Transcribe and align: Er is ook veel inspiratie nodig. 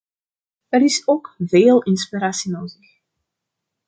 Er 0.69 0.81
is 0.83 1.07
ook 1.07 1.35
veel 1.45 1.83
inspiratie 1.83 2.51
nodig. 2.51 2.97